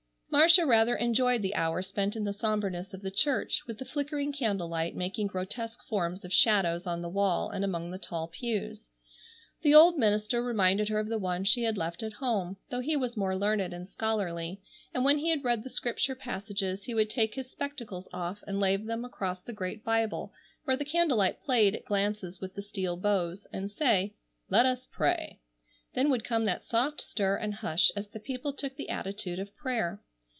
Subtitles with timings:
[0.33, 4.31] Marcia rather enjoyed the hour spent in the sombreness of the church, with the flickering
[4.31, 8.89] candle light making grotesque forms of shadows on the wall and among the tall pews.
[9.61, 12.95] The old minister reminded her of the one she had left at home, though he
[12.95, 14.61] was more learned and scholarly,
[14.93, 18.57] and when he had read the Scripture passages he would take his spectacles off and
[18.57, 20.31] lay them across the great Bible
[20.63, 24.13] where the candle light played at glances with the steel bows, and say:
[24.49, 25.41] "Let us pray!"
[25.93, 29.53] Then would come that soft stir and hush as the people took the attitude of
[29.57, 30.01] prayer.